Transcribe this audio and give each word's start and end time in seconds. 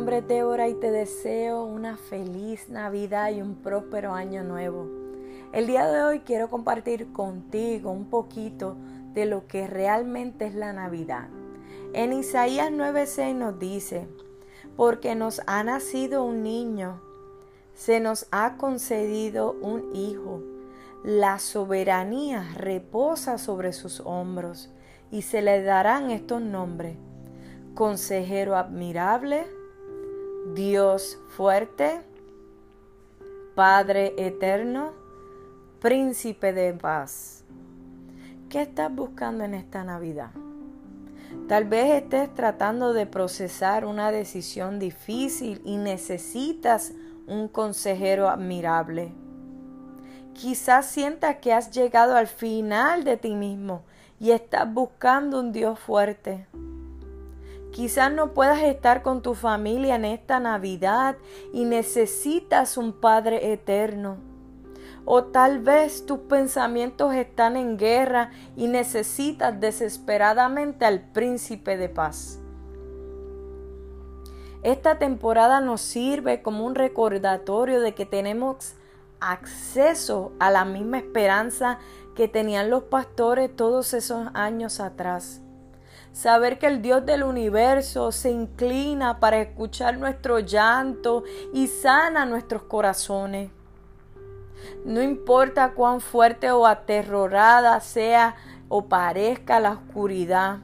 nombre 0.00 0.24
es 0.26 0.70
y 0.70 0.74
te 0.80 0.90
deseo 0.90 1.62
una 1.62 1.98
feliz 1.98 2.70
Navidad 2.70 3.32
y 3.32 3.42
un 3.42 3.56
próspero 3.56 4.14
año 4.14 4.42
nuevo. 4.42 4.88
El 5.52 5.66
día 5.66 5.86
de 5.86 6.02
hoy 6.02 6.20
quiero 6.20 6.48
compartir 6.48 7.12
contigo 7.12 7.90
un 7.90 8.08
poquito 8.08 8.76
de 9.12 9.26
lo 9.26 9.46
que 9.46 9.66
realmente 9.66 10.46
es 10.46 10.54
la 10.54 10.72
Navidad. 10.72 11.28
En 11.92 12.14
Isaías 12.14 12.70
9:6 12.70 13.34
nos 13.34 13.58
dice, 13.58 14.08
porque 14.74 15.14
nos 15.14 15.42
ha 15.46 15.62
nacido 15.64 16.24
un 16.24 16.42
niño, 16.42 17.02
se 17.74 18.00
nos 18.00 18.26
ha 18.30 18.56
concedido 18.56 19.52
un 19.60 19.94
hijo, 19.94 20.40
la 21.04 21.38
soberanía 21.38 22.48
reposa 22.56 23.36
sobre 23.36 23.74
sus 23.74 24.00
hombros 24.00 24.70
y 25.10 25.20
se 25.20 25.42
le 25.42 25.62
darán 25.62 26.10
estos 26.10 26.40
nombres 26.40 26.96
consejero 27.74 28.56
admirable, 28.56 29.59
Dios 30.54 31.18
fuerte, 31.36 32.00
Padre 33.54 34.14
eterno, 34.16 34.92
príncipe 35.80 36.52
de 36.52 36.72
paz. 36.72 37.44
¿Qué 38.48 38.62
estás 38.62 38.92
buscando 38.92 39.44
en 39.44 39.54
esta 39.54 39.84
Navidad? 39.84 40.30
Tal 41.46 41.66
vez 41.66 42.02
estés 42.02 42.34
tratando 42.34 42.92
de 42.92 43.06
procesar 43.06 43.84
una 43.84 44.10
decisión 44.10 44.80
difícil 44.80 45.62
y 45.64 45.76
necesitas 45.76 46.94
un 47.28 47.46
consejero 47.46 48.28
admirable. 48.28 49.12
Quizás 50.32 50.86
sientas 50.86 51.36
que 51.36 51.52
has 51.52 51.70
llegado 51.70 52.16
al 52.16 52.26
final 52.26 53.04
de 53.04 53.16
ti 53.16 53.36
mismo 53.36 53.82
y 54.18 54.32
estás 54.32 54.72
buscando 54.72 55.38
un 55.38 55.52
Dios 55.52 55.78
fuerte. 55.78 56.48
Quizás 57.72 58.12
no 58.12 58.34
puedas 58.34 58.62
estar 58.62 59.02
con 59.02 59.22
tu 59.22 59.34
familia 59.34 59.94
en 59.94 60.04
esta 60.04 60.40
Navidad 60.40 61.16
y 61.52 61.64
necesitas 61.64 62.76
un 62.76 62.92
Padre 62.92 63.52
eterno. 63.52 64.16
O 65.04 65.24
tal 65.24 65.60
vez 65.60 66.04
tus 66.04 66.18
pensamientos 66.20 67.14
están 67.14 67.56
en 67.56 67.78
guerra 67.78 68.32
y 68.56 68.66
necesitas 68.66 69.58
desesperadamente 69.60 70.84
al 70.84 71.00
príncipe 71.00 71.76
de 71.76 71.88
paz. 71.88 72.40
Esta 74.62 74.98
temporada 74.98 75.60
nos 75.60 75.80
sirve 75.80 76.42
como 76.42 76.66
un 76.66 76.74
recordatorio 76.74 77.80
de 77.80 77.94
que 77.94 78.04
tenemos 78.04 78.74
acceso 79.20 80.32
a 80.38 80.50
la 80.50 80.64
misma 80.64 80.98
esperanza 80.98 81.78
que 82.14 82.28
tenían 82.28 82.68
los 82.68 82.84
pastores 82.84 83.54
todos 83.54 83.94
esos 83.94 84.28
años 84.34 84.80
atrás 84.80 85.40
saber 86.12 86.58
que 86.58 86.66
el 86.66 86.82
Dios 86.82 87.04
del 87.06 87.22
universo 87.22 88.12
se 88.12 88.30
inclina 88.30 89.20
para 89.20 89.40
escuchar 89.40 89.98
nuestro 89.98 90.40
llanto 90.40 91.24
y 91.52 91.66
sana 91.68 92.26
nuestros 92.26 92.62
corazones. 92.62 93.50
No 94.84 95.02
importa 95.02 95.72
cuán 95.72 96.00
fuerte 96.00 96.50
o 96.50 96.66
aterrorada 96.66 97.80
sea 97.80 98.36
o 98.68 98.86
parezca 98.86 99.60
la 99.60 99.72
oscuridad, 99.72 100.58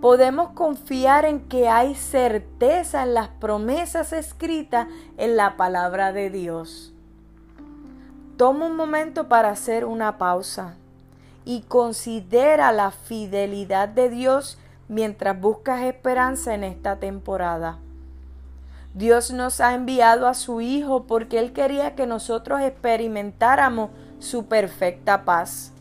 podemos 0.00 0.50
confiar 0.50 1.24
en 1.24 1.40
que 1.40 1.68
hay 1.68 1.94
certeza 1.94 3.02
en 3.02 3.14
las 3.14 3.28
promesas 3.28 4.12
escritas 4.12 4.86
en 5.16 5.36
la 5.36 5.56
palabra 5.56 6.12
de 6.12 6.30
Dios. 6.30 6.92
Toma 8.36 8.66
un 8.66 8.76
momento 8.76 9.28
para 9.28 9.50
hacer 9.50 9.84
una 9.84 10.18
pausa 10.18 10.76
y 11.44 11.62
considera 11.62 12.72
la 12.72 12.90
fidelidad 12.90 13.88
de 13.88 14.10
Dios 14.10 14.58
mientras 14.88 15.40
buscas 15.40 15.82
esperanza 15.82 16.54
en 16.54 16.64
esta 16.64 16.96
temporada. 16.96 17.78
Dios 18.94 19.30
nos 19.30 19.60
ha 19.60 19.74
enviado 19.74 20.26
a 20.26 20.34
su 20.34 20.60
Hijo 20.60 21.04
porque 21.04 21.38
Él 21.38 21.52
quería 21.52 21.94
que 21.94 22.06
nosotros 22.06 22.62
experimentáramos 22.62 23.90
su 24.20 24.46
perfecta 24.46 25.24
paz. 25.24 25.72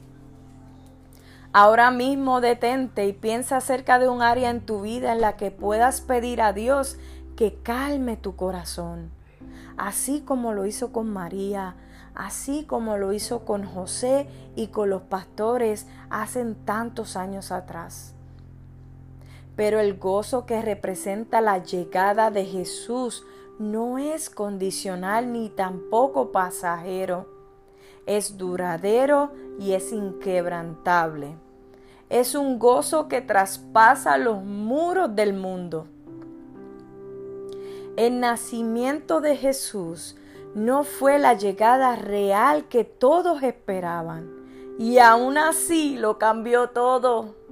Ahora 1.53 1.91
mismo 1.91 2.41
detente 2.41 3.07
y 3.07 3.13
piensa 3.13 3.57
acerca 3.57 3.99
de 3.99 4.09
un 4.09 4.21
área 4.21 4.49
en 4.49 4.65
tu 4.65 4.81
vida 4.81 5.13
en 5.13 5.21
la 5.21 5.38
que 5.38 5.51
puedas 5.51 6.01
pedir 6.01 6.41
a 6.41 6.51
Dios 6.51 6.97
que 7.38 7.53
calme 7.63 8.17
tu 8.17 8.35
corazón, 8.35 9.09
así 9.77 10.19
como 10.19 10.51
lo 10.51 10.65
hizo 10.65 10.91
con 10.91 11.09
María, 11.13 11.75
así 12.15 12.65
como 12.65 12.97
lo 12.97 13.13
hizo 13.13 13.45
con 13.45 13.63
José 13.63 14.27
y 14.57 14.67
con 14.67 14.89
los 14.89 15.03
pastores 15.03 15.88
hace 16.09 16.44
tantos 16.65 17.15
años 17.15 17.53
atrás. 17.53 18.15
Pero 19.55 19.79
el 19.79 19.97
gozo 19.97 20.45
que 20.45 20.61
representa 20.61 21.39
la 21.41 21.63
llegada 21.63 22.29
de 22.29 22.45
Jesús 22.45 23.25
no 23.57 23.97
es 23.97 24.29
condicional 24.29 25.31
ni 25.31 25.49
tampoco 25.49 26.31
pasajero. 26.31 27.27
Es 28.05 28.38
duradero 28.38 29.31
y 29.59 29.73
es 29.73 29.94
inquebrantable. 29.94 31.38
Es 32.09 32.35
un 32.35 32.59
gozo 32.59 33.07
que 33.07 33.21
traspasa 33.21 34.17
los 34.17 34.44
muros 34.44 35.15
del 35.15 35.33
mundo. 35.33 35.88
El 37.95 38.19
nacimiento 38.19 39.21
de 39.21 39.38
Jesús 39.38 40.17
no 40.53 40.83
fue 40.83 41.17
la 41.17 41.33
llegada 41.33 41.95
real 41.95 42.67
que 42.67 42.83
todos 42.83 43.41
esperaban. 43.41 44.29
Y 44.77 44.99
aún 44.99 45.38
así 45.38 45.97
lo 45.97 46.19
cambió 46.19 46.69
todo 46.71 47.44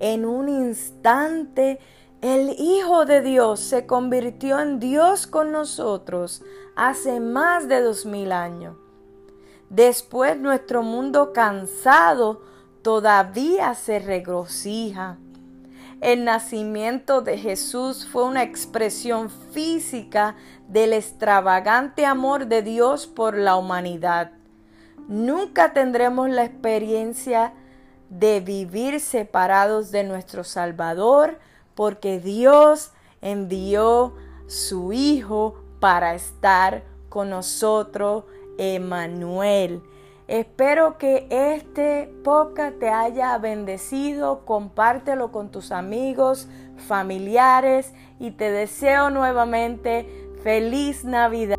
en 0.00 0.24
un 0.24 0.48
instante 0.48 1.78
el 2.22 2.54
Hijo 2.56 3.04
de 3.04 3.20
Dios 3.20 3.58
se 3.58 3.84
convirtió 3.84 4.60
en 4.60 4.78
Dios 4.78 5.26
con 5.26 5.50
nosotros 5.50 6.42
hace 6.76 7.18
más 7.18 7.66
de 7.66 7.80
dos 7.80 8.06
mil 8.06 8.30
años. 8.30 8.76
Después 9.70 10.38
nuestro 10.38 10.84
mundo 10.84 11.32
cansado 11.32 12.42
todavía 12.82 13.74
se 13.74 13.98
regocija. 13.98 15.18
El 16.00 16.24
nacimiento 16.24 17.22
de 17.22 17.38
Jesús 17.38 18.06
fue 18.06 18.24
una 18.24 18.44
expresión 18.44 19.28
física 19.28 20.36
del 20.68 20.92
extravagante 20.92 22.06
amor 22.06 22.46
de 22.46 22.62
Dios 22.62 23.08
por 23.08 23.36
la 23.36 23.56
humanidad. 23.56 24.30
Nunca 25.08 25.72
tendremos 25.72 26.30
la 26.30 26.44
experiencia 26.44 27.54
de 28.18 28.40
vivir 28.40 29.00
separados 29.00 29.90
de 29.90 30.04
nuestro 30.04 30.44
Salvador, 30.44 31.38
porque 31.74 32.20
Dios 32.20 32.92
envió 33.22 34.14
su 34.46 34.92
Hijo 34.92 35.54
para 35.80 36.14
estar 36.14 36.82
con 37.08 37.30
nosotros, 37.30 38.24
Emanuel. 38.58 39.82
Espero 40.28 40.98
que 40.98 41.26
este 41.30 42.12
podcast 42.22 42.78
te 42.78 42.90
haya 42.90 43.38
bendecido, 43.38 44.44
compártelo 44.44 45.32
con 45.32 45.50
tus 45.50 45.72
amigos, 45.72 46.48
familiares 46.76 47.94
y 48.20 48.32
te 48.32 48.50
deseo 48.50 49.08
nuevamente 49.08 50.06
feliz 50.42 51.04
Navidad. 51.04 51.56